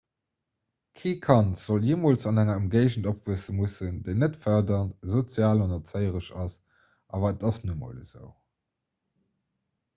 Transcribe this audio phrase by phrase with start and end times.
[0.99, 6.33] kee kand sollt jeemools an enger ëmgéigend opwuesse mussen déi net fërderend sozial an erzéieresch
[6.45, 6.59] ass
[7.19, 8.29] awer et ass nun emol esou